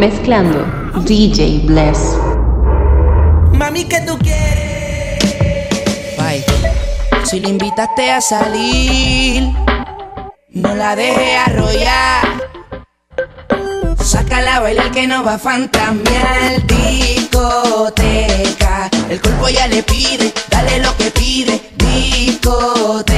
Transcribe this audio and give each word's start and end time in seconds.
Mezclando 0.00 0.64
DJ 1.04 1.60
Bless. 1.66 2.16
Mami, 3.52 3.84
¿qué 3.84 4.00
tú 4.00 4.16
quieres? 4.16 5.22
Bye. 6.16 6.42
Si 7.26 7.38
le 7.38 7.50
invitaste 7.50 8.10
a 8.10 8.22
salir, 8.22 9.52
no 10.52 10.74
la 10.74 10.96
deje 10.96 11.36
arrollar. 11.36 12.48
Sácala 13.98 14.56
a 14.56 14.60
bailar 14.60 14.90
que 14.90 15.06
no 15.06 15.22
va 15.22 15.34
a 15.34 15.38
fantamear. 15.38 16.66
Discoteca, 16.66 17.68
el 19.10 19.20
cuerpo 19.20 19.50
ya 19.50 19.66
le 19.66 19.82
pide, 19.82 20.32
dale 20.48 20.78
lo 20.78 20.96
que 20.96 21.10
pide. 21.10 21.60
Discoteca, 21.76 23.09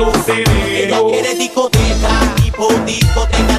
Ella 0.00 1.02
quiere 1.10 1.34
discoteca, 1.34 2.32
tipo 2.36 2.68
discoteca, 2.84 3.57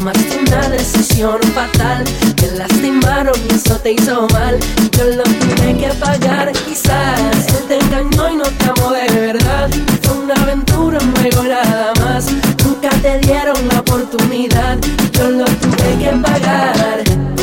Tomaste 0.00 0.38
una 0.48 0.66
decisión 0.70 1.38
fatal. 1.54 2.04
Te 2.34 2.50
lastimaron 2.52 3.34
y 3.50 3.54
eso 3.54 3.76
te 3.80 3.92
hizo 3.92 4.26
mal. 4.28 4.58
Yo 4.96 5.04
lo 5.04 5.22
tuve 5.24 5.76
que 5.76 5.88
pagar. 6.00 6.52
Quizás 6.52 7.46
él 7.48 7.64
te 7.68 7.76
engañó 7.76 8.30
y 8.30 8.36
no 8.36 8.44
te 8.44 8.64
amó 8.64 8.92
de 8.92 9.06
verdad. 9.14 9.68
Fue 10.00 10.18
una 10.20 10.32
aventura, 10.36 10.98
un 11.02 11.14
juego 11.16 11.42
nada 11.42 11.92
más. 12.00 12.32
Nunca 12.64 12.88
te 13.02 13.18
dieron 13.18 13.68
la 13.68 13.80
oportunidad. 13.80 14.78
Yo 15.12 15.28
lo 15.28 15.44
tuve 15.44 15.98
que 15.98 16.16
pagar. 16.16 17.02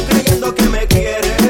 Creyendo 0.10 0.56
que 0.56 0.64
me 0.64 0.88
quieres, 0.88 1.47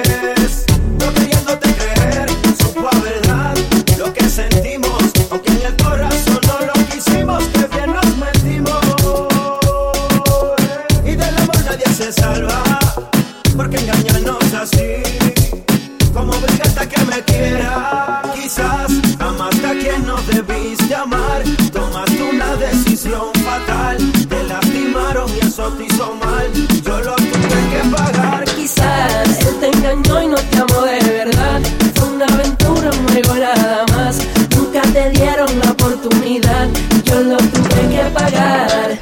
mal. 25.86 26.52
Yo 26.84 27.00
lo 27.00 27.16
tuve 27.16 27.60
que 27.72 27.96
pagar. 27.96 28.46
Quizás 28.56 29.40
él 29.46 29.56
te 29.60 29.68
engañó 29.68 30.22
y 30.24 30.28
no 30.28 30.38
te 30.38 30.58
amó 30.58 30.82
de 30.82 31.00
verdad. 31.12 31.62
Fue 31.96 32.10
una 32.10 32.26
aventura, 32.26 32.90
un 32.90 33.08
juego 33.10 33.36
nada 33.36 33.86
más. 33.96 34.18
Nunca 34.56 34.82
te 34.82 35.10
dieron 35.12 35.50
la 35.64 35.72
oportunidad. 35.72 36.68
Yo 37.04 37.22
lo 37.22 37.38
tuve 37.38 37.90
que 37.90 38.04
pagar. 38.14 38.98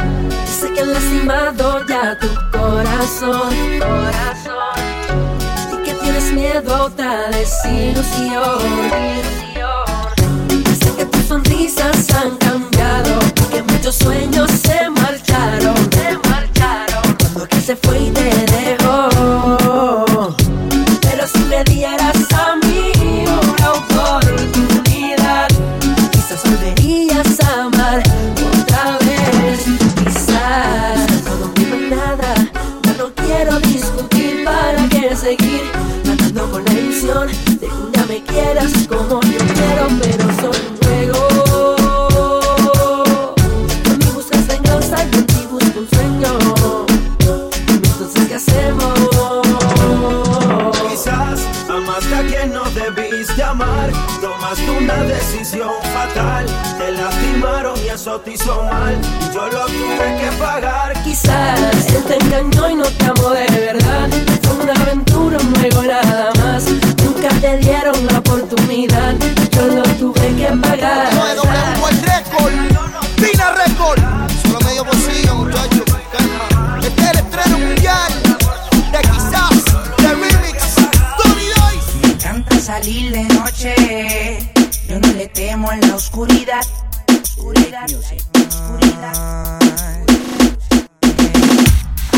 Sé 0.59 0.74
que 0.74 0.81
han 0.81 0.94
lastimado 0.94 1.86
ya 1.88 2.18
tu 2.19 2.28
corazón. 2.52 3.53
Y 5.72 5.86
que 5.86 5.94
tienes 5.94 6.31
miedo 6.34 6.75
a 6.75 6.84
otra 6.84 7.30
desilusión. 7.30 8.59
Sé 10.80 10.92
que 10.97 11.06
tus 11.06 11.25
sonrisas 11.25 12.09
han 12.12 12.38
cambiado. 12.38 13.19
Que 13.52 13.63
muchos 13.63 13.96
sueños 13.96 14.52
se 14.52 14.90
marcharon. 14.90 15.15
Se 17.66 17.76
fue 17.76 17.98
y 17.98 18.12
te 18.12 18.34
te 58.20 58.34
hizo 58.34 58.64
mal. 58.64 58.98
Y 59.22 59.34
yo 59.34 59.48
lo 59.48 59.66
tuve 59.66 60.18
que 60.20 60.31
pagar. 60.40 61.03
Quizás 61.03 61.88
él 61.94 62.03
te 62.03 62.16
engañó 62.16 62.70
y 62.70 62.76
no 62.76 62.86
te 62.86 63.06
amó 63.06 63.30
de 63.30 63.46
verdad. 63.48 64.09
Fue 64.44 64.64
una 64.64 64.74
aventura, 64.74 65.38
un 65.39 65.56
juego 65.56 65.84
nada 65.84 66.31
más. 66.36 66.66
Nunca 67.04 67.30
te 67.42 67.57
dieron 67.57 67.95
la 68.07 68.19
oportunidad. 68.19 69.16
Yo 69.51 69.68
lo 69.68 69.84
tuve 69.84 70.36
que 70.36 70.48
pagar. 70.48 71.13
No 71.13 71.28
es 71.28 71.36
doble 71.36 71.57
uno 71.78 71.89
el 71.89 72.01
récord. 72.01 72.54
Pina 73.16 73.51
récord. 73.51 74.00
Solo 74.44 74.60
medio 74.62 74.86
bolsillo, 74.86 75.36
muchachos. 75.36 75.84
Este 76.84 77.01
es 77.01 77.10
el 77.10 77.18
estreno 77.18 77.60
mundial. 77.60 78.13
De 78.92 79.00
quizás. 79.01 79.66
De 79.98 80.07
remix. 80.07 80.75
Tony 81.18 81.48
Dice. 81.48 81.98
Me 82.01 82.13
encanta 82.13 82.60
salir 82.60 83.12
de 83.12 83.24
noche. 83.24 83.75
Yo 84.88 85.00
no 85.00 85.07
le 85.13 85.28
temo 85.28 85.72
en 85.72 85.81
la 85.81 85.95
oscuridad. 85.95 86.62
Oscuridad. 87.65 87.89
Oscuridad. 88.47 89.59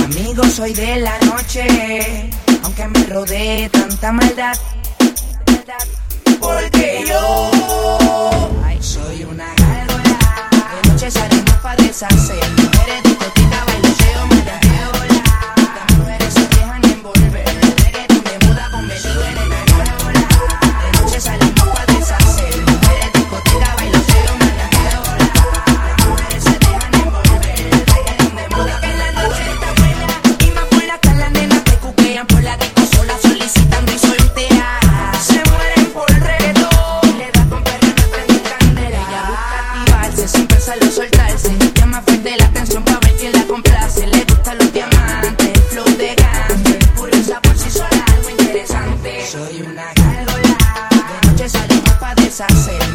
Amigo, 0.03 0.43
soy 0.43 0.73
de 0.73 0.97
la 0.97 1.17
noche. 1.19 2.29
Aunque 2.63 2.87
me 2.87 3.03
rodee 3.05 3.69
tanta 3.69 4.11
maldad. 4.11 4.57
Porque 6.41 7.05
yo 7.07 7.49
soy 8.81 9.23
una 9.23 9.47
gárgola. 9.55 10.19
De 10.81 10.89
noche 10.89 11.11
salimos 11.11 11.55
pa' 11.63 11.75
deshacer. 11.77 12.49
Mujeres, 12.57 13.03
discoteca, 13.03 13.65
bailoteo, 13.65 14.27
mariajeo, 14.27 14.66
deshace. 52.37 52.86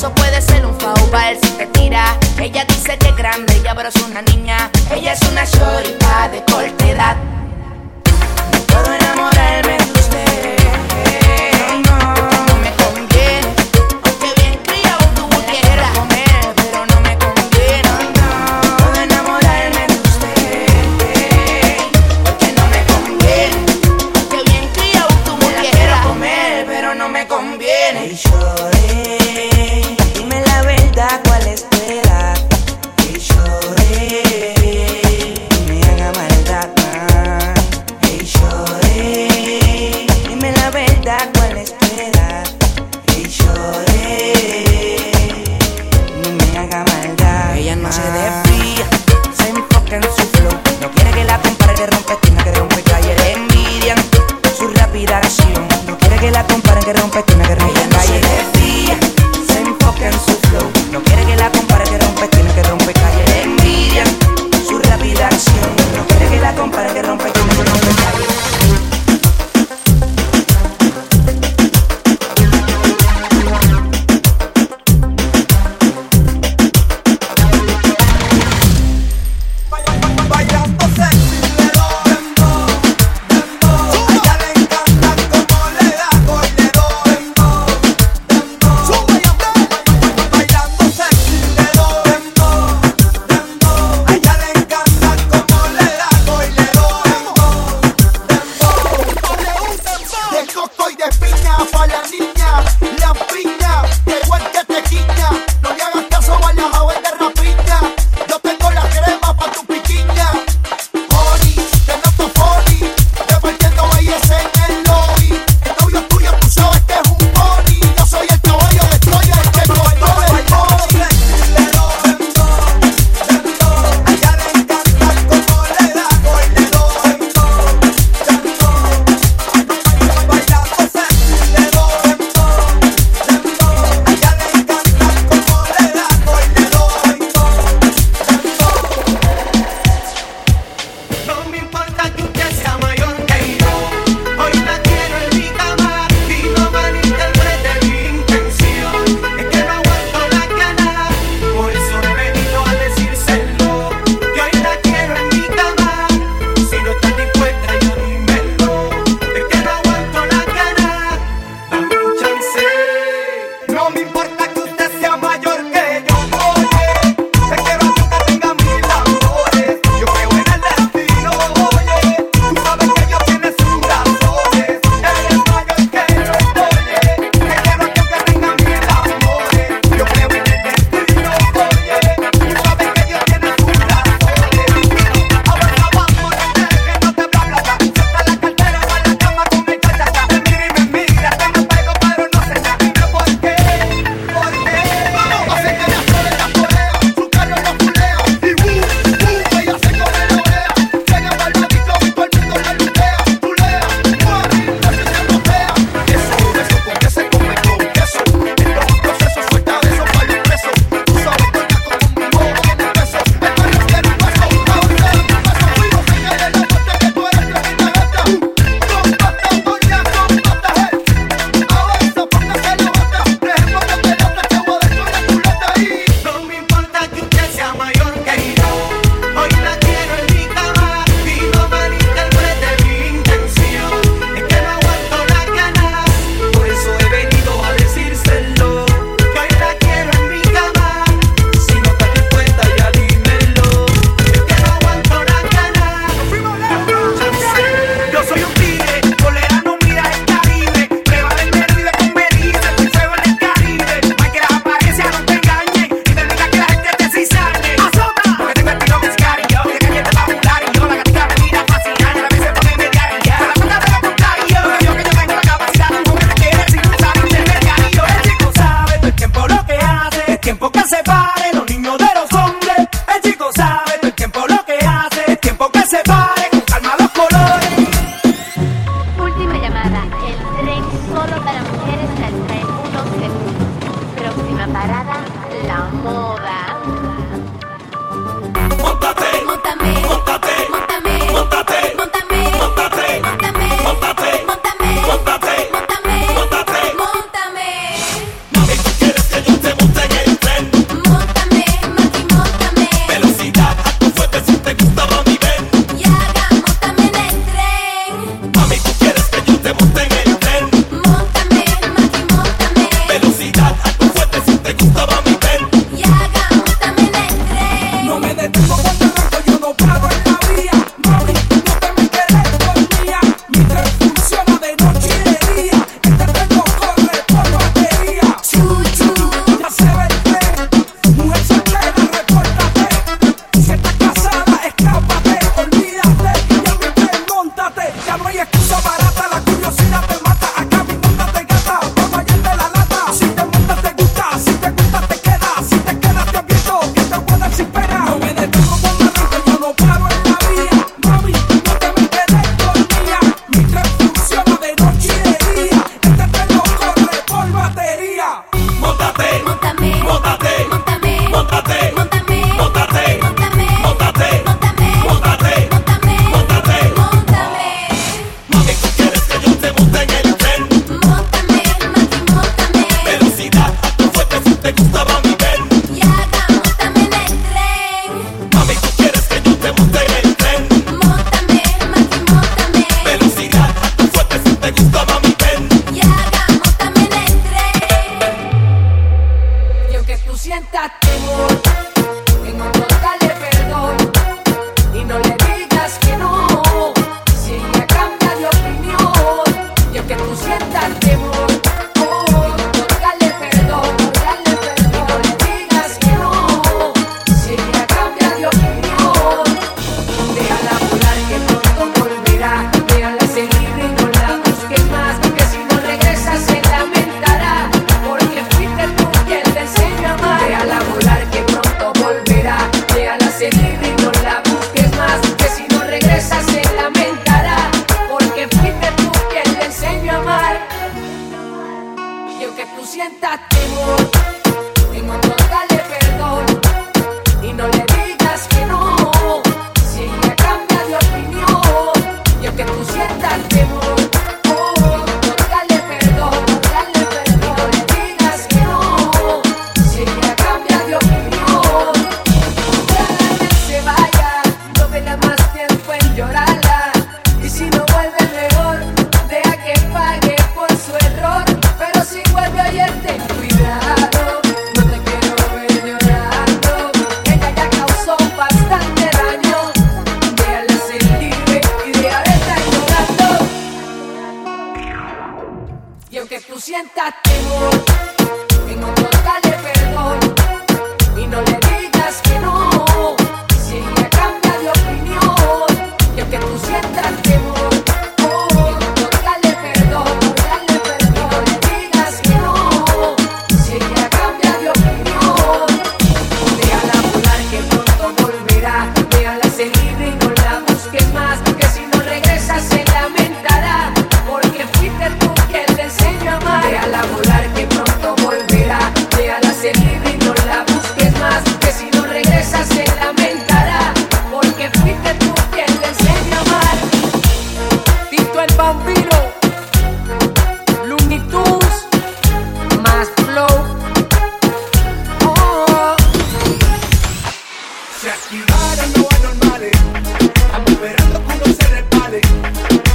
eso 0.00 0.14
puede 0.14 0.40
ser 0.40 0.64
un 0.64 0.74
fao 0.80 0.94
para 1.10 1.32
él 1.32 1.38
si 1.42 1.50
te 1.58 1.66
tira. 1.66 2.18
Ella 2.40 2.64
dice 2.64 2.96
que 2.96 3.08
es 3.08 3.16
grande, 3.16 3.54
ella 3.54 3.74
pero 3.74 3.90
es 3.90 3.96
una 3.96 4.22
niña. 4.22 4.70
Ella 4.90 5.12
es 5.12 5.20
una 5.30 5.44
chorita 5.44 6.30
de 6.30 6.42
corta 6.50 6.88
edad. 6.88 7.16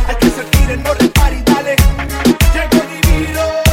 Al 0.08 0.18
que 0.18 0.30
se 0.30 0.44
tire 0.52 0.78
no 0.78 0.94
repare 0.94 1.38
y 1.38 1.42
dale. 1.44 1.76
Llegó 2.54 2.84
divino. 2.88 3.65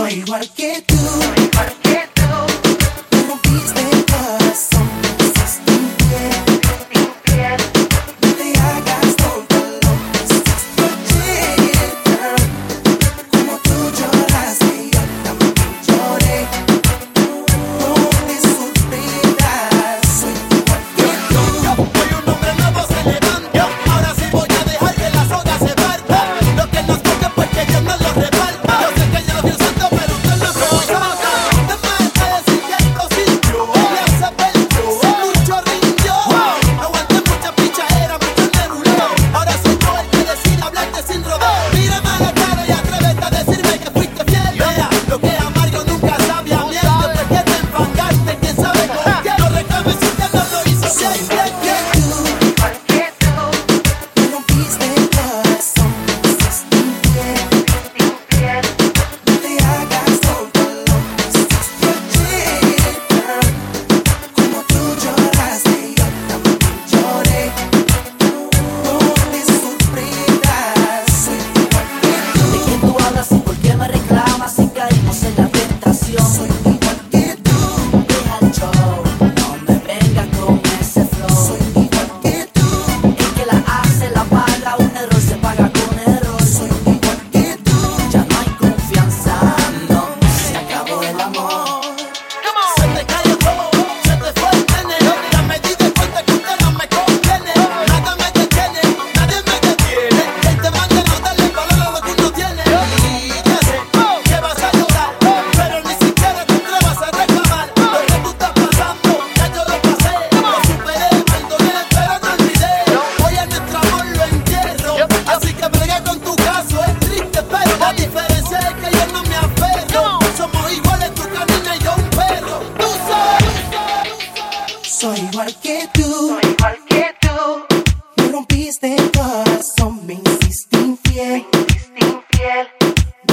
Soy 0.00 0.14
igual 0.14 0.48
que 0.56 0.82
tú, 0.86 0.96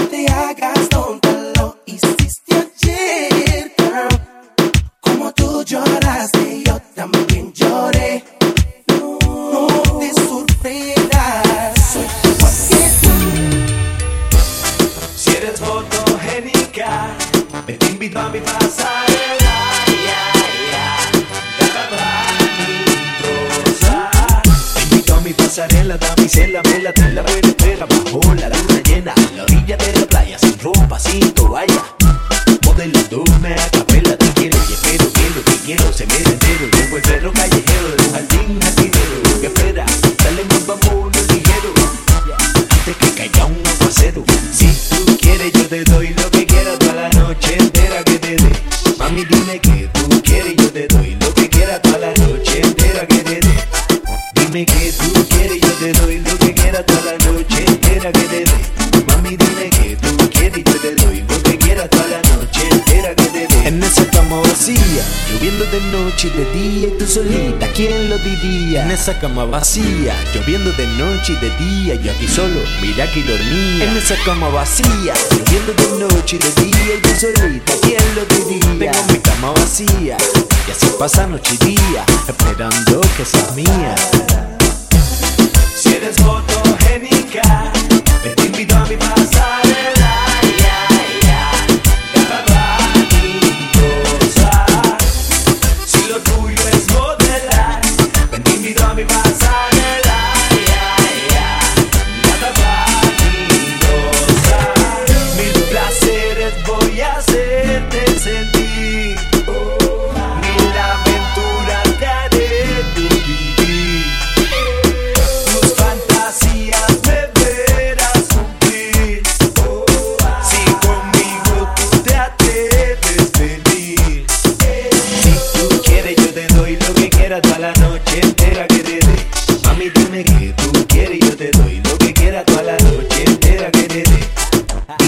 te 0.10 0.28
hagas 0.32 0.90
tonta, 0.90 1.52
lo 1.58 1.78
hiciste 1.86 2.37
de 65.80 65.92
noche 65.92 66.28
y 66.28 66.38
de 66.38 66.52
día 66.54 66.88
y 66.88 66.98
tú 66.98 67.06
solita, 67.06 67.68
¿quién 67.76 68.10
lo 68.10 68.18
diría? 68.18 68.84
En 68.84 68.92
esa 68.92 69.20
cama 69.20 69.46
vacía, 69.46 70.16
lloviendo 70.34 70.72
de 70.72 70.88
noche 70.88 71.34
y 71.34 71.36
de 71.36 71.50
día, 71.58 71.96
yo 71.96 72.12
aquí 72.12 72.28
solo, 72.28 72.62
mira 72.82 73.10
que 73.12 73.24
dormía. 73.24 73.84
En 73.84 73.98
esa 73.98 74.16
cama 74.26 74.50
vacía, 74.50 75.14
lloviendo 75.32 75.74
de 75.74 76.06
noche 76.06 76.38
y 76.38 76.40
de 76.40 76.64
día 76.64 76.96
y 76.96 77.02
tú 77.02 77.10
solita, 77.20 77.74
¿quién 77.82 78.04
lo 78.16 78.26
diría? 78.26 78.92
Tengo 78.92 79.14
mi 79.14 79.20
cama 79.20 79.52
vacía 79.52 80.18
y 80.68 80.72
así 80.72 80.88
pasa 80.98 81.28
noche 81.28 81.56
y 81.62 81.66
día, 81.66 82.06
esperando 82.28 83.02
que 83.16 83.26
seas 83.26 83.54
mía. 83.56 83.96
Si 85.76 85.90
eres 85.90 86.16
fotogénica, 86.18 87.72
me 88.24 88.30
te 88.32 88.46
invito 88.46 88.76
a 88.76 88.86
mi 88.86 88.98
pasarela. 88.98 89.67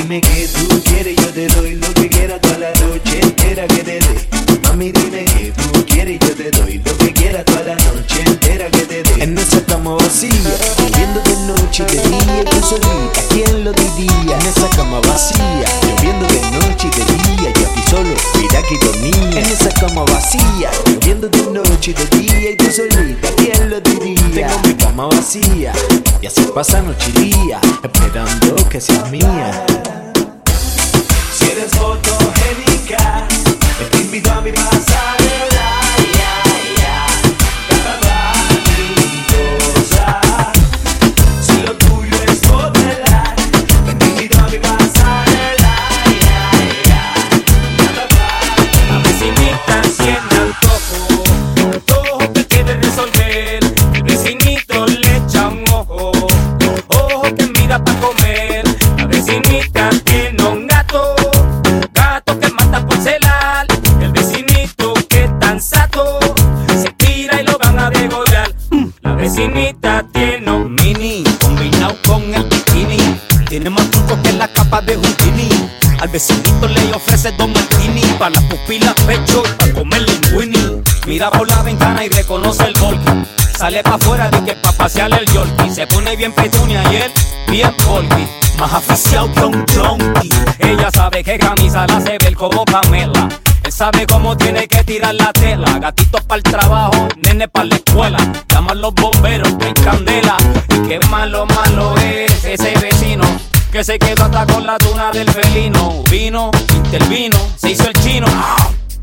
Dime 0.10 0.22
que 0.22 0.48
tú 0.48 0.82
quieres 0.86 1.16
yo 1.18 1.28
te 1.28 1.48
doy 1.50 1.76
lo 1.76 1.94
que 1.94 2.10
quieras 2.10 2.42
toda 2.42 2.58
la 2.58 2.72
noche 2.82 3.20
entera 3.22 3.68
que 3.68 3.84
te 3.84 4.00
dé. 4.00 4.28
Mami 4.64 4.92
dime 4.92 5.24
que 5.24 5.52
tú 5.52 5.86
quieres 5.86 6.18
yo 6.20 6.36
te 6.36 6.50
doy 6.50 6.82
lo 6.84 6.98
que 6.98 7.14
quieras 7.14 7.46
toda 7.46 7.62
la 7.62 7.76
noche 7.76 8.24
entera 8.26 8.72
que 8.72 8.86
te 8.88 9.04
dé. 9.04 9.24
En 9.24 9.38
esa 9.38 9.64
cama 9.68 9.94
vacía, 9.94 10.32
lloviendo 10.80 11.22
de 11.22 11.36
noche 11.54 11.86
y 11.88 11.96
de 11.96 12.02
día 12.10 12.42
y 12.42 12.46
tú 12.46 12.60
solita, 12.60 13.22
¿quién 13.30 13.64
lo 13.64 13.72
diría? 13.72 14.40
En 14.40 14.46
esa 14.48 14.68
cama 14.76 15.00
vacía, 15.02 15.68
lloviendo 15.84 16.26
de 16.26 16.42
noche 16.58 16.88
y 16.88 17.00
de 17.00 17.06
día, 17.06 17.54
yo 17.54 17.68
aquí 17.70 17.82
solo, 17.92 18.16
mira 18.42 18.64
que 18.64 18.80
dormía. 18.84 19.42
En 19.42 19.46
esa 19.46 19.70
cama 19.80 20.06
vacía, 20.06 20.72
lloviendo 20.88 21.30
de 21.30 21.44
noche 21.52 21.92
y 21.92 21.94
de 21.94 22.06
día 22.18 22.56
y 22.58 22.72
solita, 22.72 23.30
¿quién 23.38 23.70
lo 23.70 23.80
diría? 23.80 24.48
Tengo 24.48 24.60
mi 24.66 24.74
cama 24.74 25.06
vacía 25.06 25.72
y 26.22 26.26
así 26.26 26.42
pasa 26.54 26.82
noche 26.82 27.12
y 27.16 27.30
día, 27.30 27.62
esperando 27.84 28.56
que 28.70 28.82
seas 28.82 29.10
mía. 29.10 29.39
Ofrece 77.30 77.38
dos 77.38 77.50
martini 77.50 78.02
para 78.18 78.32
las 78.32 78.44
pupilas 78.44 78.94
pecho 79.06 79.44
y 79.46 79.58
para 79.58 79.74
comer 79.74 80.02
linguini. 80.02 80.82
Mira 81.08 81.32
por 81.32 81.48
la 81.48 81.62
ventana 81.64 82.06
y 82.06 82.10
reconoce 82.10 82.64
el 82.66 82.74
volky. 82.80 83.26
Sale 83.58 83.84
pa' 83.84 83.96
afuera 83.96 84.30
de 84.30 84.44
que 84.44 84.54
pa' 84.54 84.72
pasearle 84.74 85.18
el 85.18 85.26
yorkie. 85.28 85.70
Se 85.74 85.88
pone 85.88 86.16
bien 86.16 86.32
petunia 86.32 86.82
y 86.92 86.96
él 86.98 87.12
bien 87.48 87.74
volky. 87.86 88.28
Más 88.58 88.74
aficiado 88.74 89.32
que 89.34 89.42
un 89.42 89.66
junkie. 89.68 90.30
Ella 90.60 90.90
sabe 90.92 91.24
que 91.24 91.38
camisa 91.38 91.86
la 91.88 92.02
se 92.02 92.18
ve 92.18 92.36
como 92.36 92.66
Pamela. 92.66 93.30
Él 93.64 93.72
sabe 93.72 94.06
cómo 94.08 94.36
tiene 94.36 94.68
que 94.68 94.84
tirar 94.84 95.16
la 95.16 95.32
tela. 95.34 95.80
Gatitos 95.80 96.22
para 96.24 96.38
el 96.38 96.44
trabajo, 96.44 97.08
nene 97.24 97.48
para 97.48 97.66
la 97.66 97.76
escuela. 97.76 98.18
Llaman 98.50 98.82
los 98.82 98.94
bomberos, 98.94 99.54
que 99.56 99.74
candela. 99.74 100.38
Y 100.70 100.88
qué 100.88 101.00
malo, 101.10 101.46
malo 101.46 101.96
es 101.98 102.44
ese 102.44 102.74
vecino. 102.80 103.26
Que 103.72 103.84
se 103.84 104.00
quedó 104.00 104.24
hasta 104.24 104.48
con 104.48 104.66
la 104.66 104.80
tuna 104.80 105.12
del 105.12 105.30
felino. 105.30 106.02
Vino, 106.10 106.50
intervino, 106.76 107.38
se 107.56 107.72
hizo 107.72 107.88
el 107.88 107.94
chino. 108.02 108.26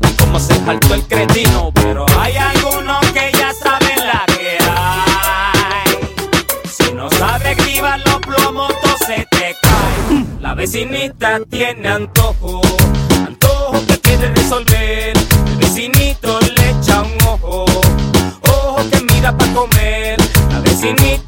Y 0.01 0.11
como 0.15 0.39
se 0.39 0.55
saltó 0.65 0.93
el 0.93 1.07
cretino. 1.07 1.71
Pero 1.73 2.05
hay 2.19 2.35
algunos 2.35 2.99
que 3.13 3.31
ya 3.31 3.53
saben 3.53 4.05
la 4.05 4.25
que 4.27 4.57
hay. 4.69 5.97
Si 6.69 6.91
no 6.93 7.09
sabe 7.11 7.49
activar 7.51 8.01
los 8.05 8.19
plomos, 8.19 8.73
todo 8.81 8.97
se 9.07 9.25
te 9.31 9.55
cae. 9.61 10.25
La 10.41 10.53
vecinita 10.53 11.39
tiene 11.49 11.87
antojo, 11.87 12.61
antojo 13.25 13.85
que 13.87 13.97
quiere 13.99 14.33
resolver. 14.35 15.13
El 15.47 15.55
vecinito 15.59 16.39
le 16.41 16.71
echa 16.71 17.03
un 17.03 17.17
ojo, 17.25 17.65
ojo 18.41 18.89
que 18.91 19.01
mira 19.13 19.35
pa' 19.35 19.47
comer. 19.53 20.17
La 20.51 20.59
vecinita 20.59 21.26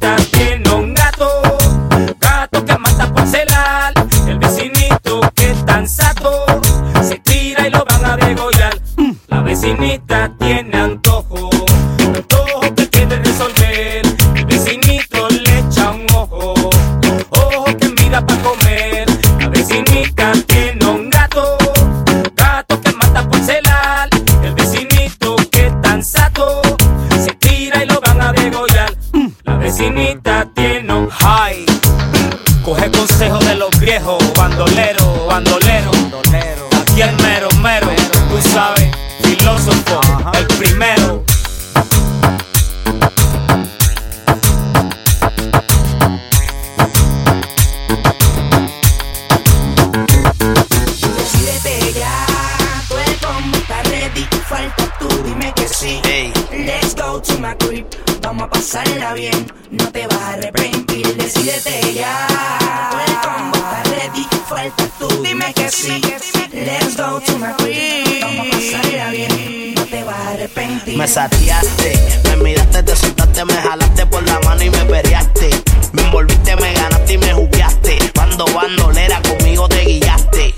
Let's 65.82 66.94
go 66.94 67.20
to 67.20 67.38
my 67.38 67.54
crib, 67.56 68.20
vamos 68.20 68.48
a 68.48 68.50
pasarla 68.50 69.10
bien, 69.12 69.74
no 69.74 69.86
te 69.86 70.04
vas 70.04 70.14
a 70.14 70.30
arrepentir. 70.32 70.98
Me 70.98 71.08
sateaste, 71.08 72.20
me 72.24 72.36
miraste, 72.36 72.82
te 72.82 72.94
soltaste, 72.94 73.46
me 73.46 73.54
jalaste 73.54 74.04
por 74.04 74.22
la 74.28 74.38
mano 74.40 74.62
y 74.62 74.68
me 74.68 74.84
peleaste. 74.84 75.48
Me 75.92 76.02
envolviste, 76.02 76.54
me 76.56 76.74
ganaste 76.74 77.14
y 77.14 77.18
me 77.18 77.32
jugaste. 77.32 77.98
Cuando 78.14 78.44
bandolera 78.48 79.22
conmigo 79.22 79.70
te 79.70 79.82
guiaste. 79.86 80.54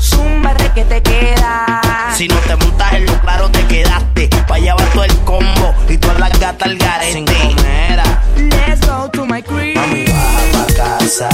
Zumba 0.00 0.52
de 0.54 0.72
que 0.72 0.84
te 0.84 1.00
queda. 1.00 2.12
Si 2.16 2.26
no 2.26 2.34
te 2.40 2.56
montas 2.56 2.92
en 2.94 3.06
lo 3.06 3.20
claro 3.20 3.48
te 3.50 3.64
quedaste. 3.68 4.28
Pa' 4.48 4.58
llevar 4.58 4.90
todo 4.90 5.04
el 5.04 5.16
combo 5.18 5.74
y 5.88 5.96
todas 5.96 6.18
las 6.18 6.40
gatas 6.40 6.68
al 6.68 6.76
garete. 6.76 7.12
Sin 7.12 7.24
comera. 7.24 8.20
Let's 8.36 8.84
go 8.84 9.08
to 9.12 9.26
my 9.26 9.40
crib. 9.40 9.76
Mami, 9.76 10.06
baja 10.06 10.42
pa' 10.52 10.74
casa. 10.74 11.28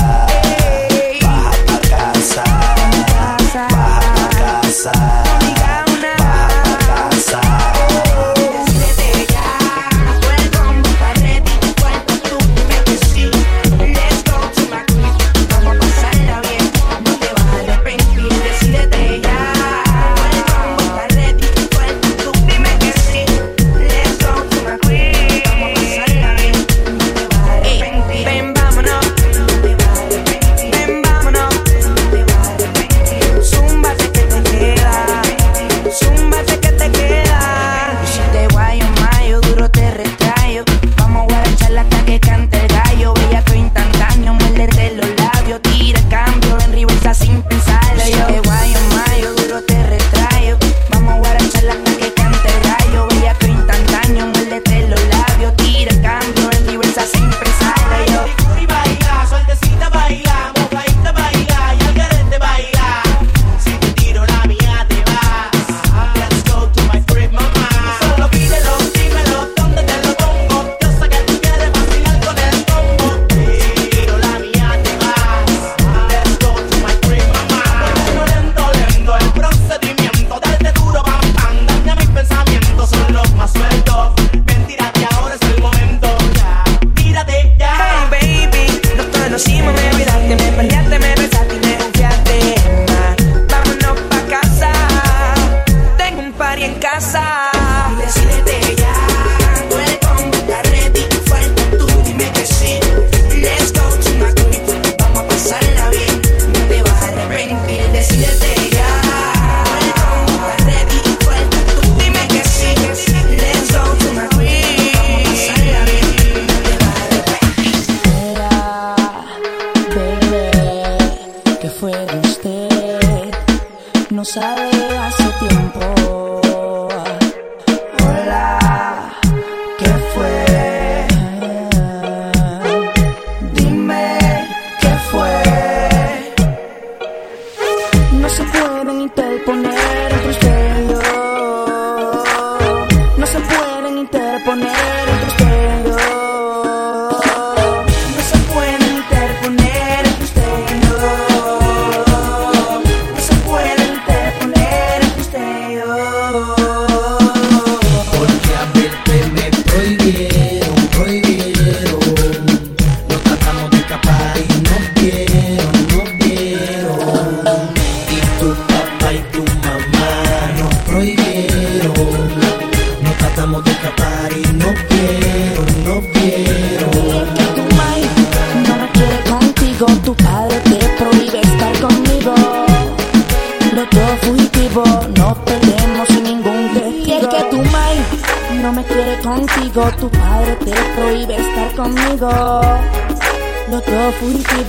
Baja 1.22 1.52
pa' 1.66 1.80
casa. 1.88 2.71
Casa. 3.52 4.92
Baja 4.92 5.54
pa' 5.54 5.61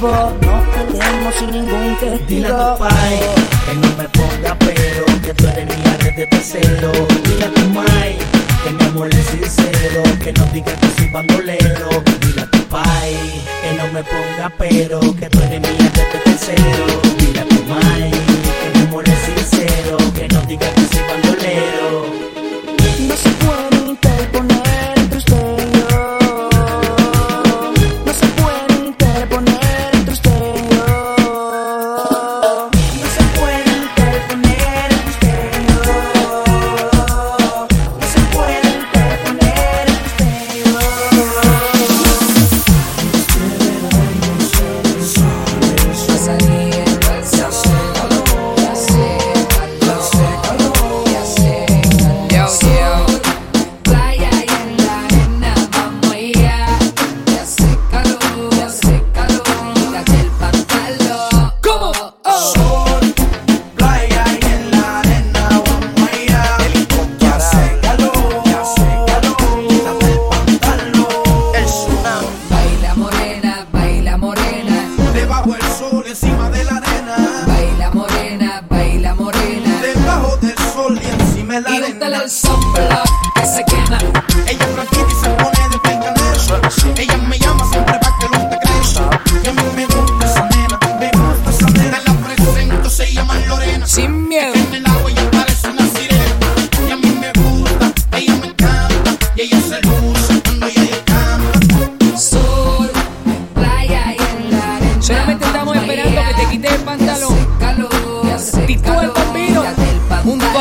no 0.04 0.64
perdemos 0.74 1.36
sin 1.36 1.52
ningún 1.52 1.98
testigo. 1.98 2.78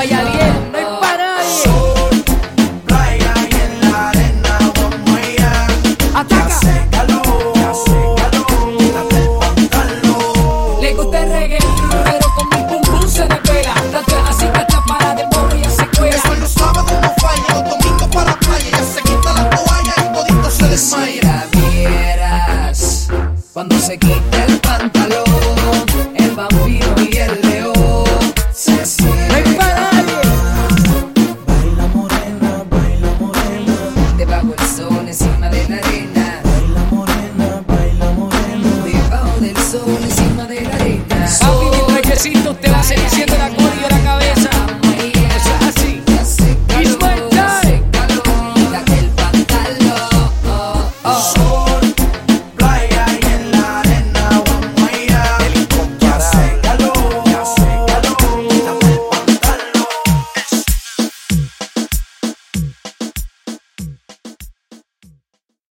vaya 0.03 0.25
bien. 0.25 0.52